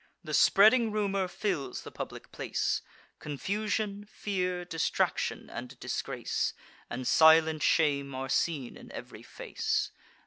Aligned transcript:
The 0.23 0.33
spreading 0.33 0.91
rumour 0.91 1.27
fills 1.27 1.83
the 1.83 1.91
public 1.91 2.31
place: 2.31 2.81
Confusion, 3.19 4.03
fear, 4.05 4.65
distraction, 4.65 5.47
and 5.47 5.79
disgrace, 5.79 6.55
And 6.89 7.05
silent 7.07 7.61
shame, 7.61 8.15
are 8.15 8.27
seen 8.27 8.77
in 8.77 8.91
ev'ry 8.93 9.21
face. 9.21 9.91